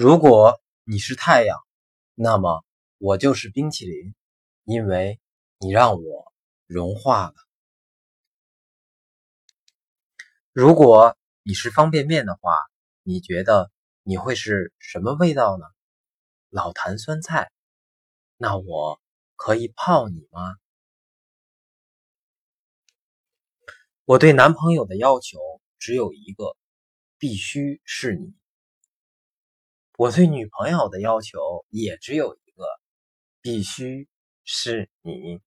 [0.00, 1.58] 如果你是太阳，
[2.14, 2.64] 那么
[2.98, 4.14] 我就是冰淇淋，
[4.62, 5.18] 因为
[5.58, 6.32] 你让我
[6.68, 7.34] 融化了。
[10.52, 12.56] 如果你是方便面的话，
[13.02, 13.72] 你觉得
[14.04, 15.64] 你会是什么味道呢？
[16.48, 17.50] 老坛酸菜，
[18.36, 19.00] 那我
[19.34, 20.54] 可以泡你吗？
[24.04, 26.56] 我对男朋友的要求只有一个，
[27.18, 28.32] 必须是你。
[29.98, 32.64] 我对女朋友的要求也只有一个，
[33.42, 34.06] 必须
[34.44, 35.40] 是你。